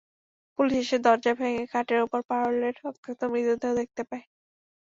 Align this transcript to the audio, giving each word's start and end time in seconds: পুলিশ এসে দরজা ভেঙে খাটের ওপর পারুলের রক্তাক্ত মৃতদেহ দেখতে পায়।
পুলিশ 0.59 0.77
এসে 0.83 0.97
দরজা 1.05 1.31
ভেঙে 1.39 1.63
খাটের 1.71 1.99
ওপর 2.05 2.19
পারুলের 2.29 2.75
রক্তাক্ত 2.79 3.21
মৃতদেহ 3.31 3.71
দেখতে 3.79 4.01
পায়। 4.09 4.25